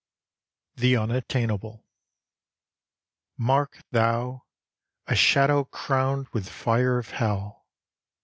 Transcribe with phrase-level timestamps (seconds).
[0.77, 1.85] THE UNATTAINABLE
[3.37, 4.45] Mark thou!
[5.05, 7.67] a shadow crowned with fire of hell.